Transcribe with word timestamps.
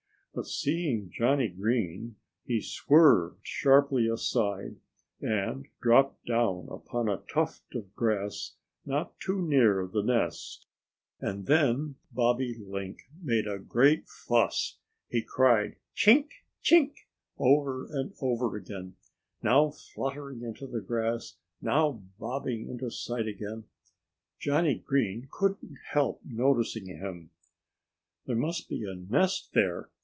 But 0.33 0.47
seeing 0.47 1.09
Johnnie 1.11 1.49
Green, 1.49 2.15
he 2.45 2.61
swerved 2.61 3.39
sharply 3.45 4.07
aside 4.07 4.77
and 5.19 5.67
dropped 5.81 6.25
down 6.25 6.69
upon 6.71 7.09
a 7.09 7.17
tuft 7.29 7.75
of 7.75 7.93
grass 7.97 8.53
not 8.85 9.19
too 9.19 9.41
near 9.41 9.85
the 9.85 10.01
nest. 10.01 10.67
And 11.19 11.47
then 11.47 11.95
Bobby 12.13 12.53
Bobolink 12.57 12.99
made 13.21 13.45
a 13.45 13.59
great 13.59 14.07
fuss. 14.07 14.77
He 15.09 15.21
cried 15.21 15.75
"Chink, 15.97 16.29
chink!" 16.63 16.93
over 17.37 17.85
and 17.91 18.13
over 18.21 18.55
again, 18.55 18.95
now 19.43 19.69
fluttering 19.71 20.43
into 20.43 20.65
the 20.65 20.79
grass, 20.79 21.35
now 21.61 22.01
bobbing 22.17 22.69
into 22.69 22.89
sight 22.89 23.27
again. 23.27 23.65
Johnnie 24.39 24.79
Green 24.79 25.27
couldn't 25.29 25.75
help 25.89 26.21
noticing 26.23 26.85
him. 26.85 27.31
"There 28.27 28.37
must 28.37 28.69
be 28.69 28.85
a 28.89 28.95
nest 28.95 29.51
there!" 29.51 29.89